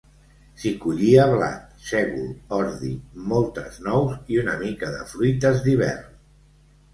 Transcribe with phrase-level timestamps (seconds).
[0.61, 2.89] S'hi collia blat, sègol, ordi,
[3.35, 6.11] moltes nous i una mica de fruites d'hivern.